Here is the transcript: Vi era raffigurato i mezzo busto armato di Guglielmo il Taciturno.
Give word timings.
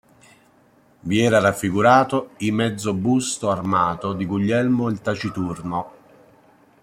Vi 1.01 1.19
era 1.19 1.39
raffigurato 1.39 2.31
i 2.37 2.49
mezzo 2.49 2.91
busto 2.95 3.51
armato 3.51 4.13
di 4.13 4.25
Guglielmo 4.25 4.89
il 4.89 4.99
Taciturno. 4.99 5.91